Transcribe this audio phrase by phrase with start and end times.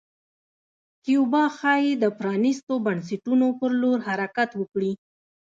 [1.03, 4.91] کیوبا ښايي د پرانیستو بنسټونو په لور حرکت وکړي.